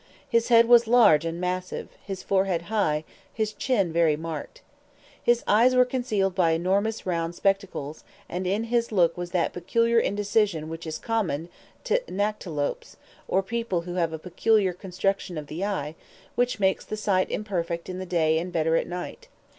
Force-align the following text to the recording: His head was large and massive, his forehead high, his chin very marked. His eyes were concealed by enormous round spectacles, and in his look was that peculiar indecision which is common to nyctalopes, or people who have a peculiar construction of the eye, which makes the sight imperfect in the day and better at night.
His 0.27 0.47
head 0.47 0.65
was 0.67 0.87
large 0.87 1.25
and 1.25 1.39
massive, 1.39 1.89
his 2.03 2.23
forehead 2.23 2.63
high, 2.73 3.03
his 3.31 3.53
chin 3.53 3.93
very 3.93 4.15
marked. 4.17 4.63
His 5.21 5.43
eyes 5.45 5.75
were 5.75 5.85
concealed 5.85 6.33
by 6.33 6.53
enormous 6.53 7.05
round 7.05 7.35
spectacles, 7.35 8.03
and 8.27 8.47
in 8.47 8.63
his 8.63 8.91
look 8.91 9.15
was 9.15 9.29
that 9.29 9.53
peculiar 9.53 9.99
indecision 9.99 10.69
which 10.69 10.87
is 10.87 10.97
common 10.97 11.49
to 11.83 11.99
nyctalopes, 12.09 12.95
or 13.27 13.43
people 13.43 13.81
who 13.81 13.93
have 13.93 14.11
a 14.11 14.17
peculiar 14.17 14.73
construction 14.73 15.37
of 15.37 15.45
the 15.45 15.63
eye, 15.63 15.93
which 16.33 16.59
makes 16.59 16.83
the 16.83 16.97
sight 16.97 17.29
imperfect 17.29 17.87
in 17.87 17.99
the 17.99 18.07
day 18.07 18.39
and 18.39 18.51
better 18.51 18.75
at 18.75 18.87
night. 18.87 19.27